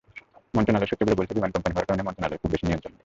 মন্ত্রণালয়ের 0.55 0.89
সূত্রগুলো 0.91 1.17
বলছে, 1.19 1.33
বিমান 1.37 1.51
কোম্পানি 1.53 1.73
হওয়ার 1.73 1.87
কারণে 1.89 2.05
মন্ত্রণালয়ের 2.05 2.41
খুব 2.41 2.49
বেশি 2.53 2.65
নিয়ন্ত্রণ 2.67 2.91
নেই। 2.93 2.99